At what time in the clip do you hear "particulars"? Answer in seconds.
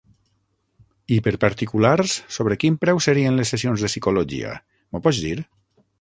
1.43-2.15